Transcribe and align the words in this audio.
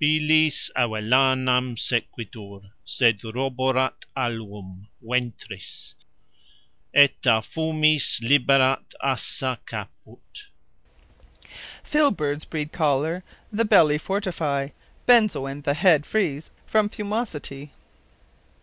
Bilis 0.00 0.70
Avellanam 0.74 1.76
sequitur; 1.78 2.60
sed 2.82 3.20
roborat 3.20 4.06
alvum 4.16 4.88
Ventris, 5.02 5.94
& 6.40 6.94
a 6.94 7.10
fumis 7.42 8.18
liberat 8.22 8.94
assa 9.02 9.60
caput. 9.66 10.46
_Filberds 11.84 12.48
breed 12.48 12.72
Chollar, 12.72 13.22
Th' 13.54 13.68
Belly 13.68 13.98
Fortifie, 13.98 14.72
Benzoin 15.06 15.62
the 15.62 15.74
Head 15.74 16.06
frees 16.06 16.50
from 16.64 16.88
Fumosity. 16.88 17.72